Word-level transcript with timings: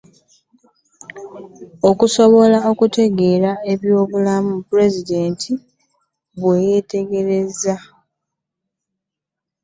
Okusobola 1.89 2.57
okwogera 2.71 3.51
eby'obulimba, 3.73 4.55
Pulezidenti 4.69 5.49
bwe 6.39 6.57
yategeeza. 6.71 7.75